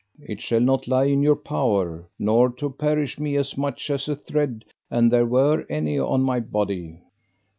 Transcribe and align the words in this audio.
It 0.23 0.41
shall 0.41 0.61
not 0.61 0.87
lie 0.87 1.03
in 1.03 1.21
your 1.21 1.35
power 1.35 2.09
nor 2.17 2.49
to 2.53 2.71
perish 2.71 3.19
me 3.19 3.35
as 3.35 3.55
much 3.55 3.91
as 3.91 4.09
a 4.09 4.15
thread, 4.15 4.65
an 4.89 5.09
there 5.09 5.27
were 5.27 5.63
any 5.69 5.99
on 5.99 6.23
my 6.23 6.39
body. 6.39 7.03